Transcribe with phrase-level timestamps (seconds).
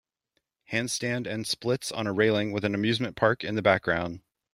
[0.71, 4.21] Handstand and splits on a railing with an amusement park in the background.